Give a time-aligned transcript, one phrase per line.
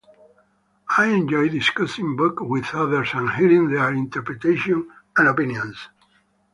[0.97, 4.85] I enjoy discussing books with others and hearing their interpretations
[5.15, 5.89] and opinions.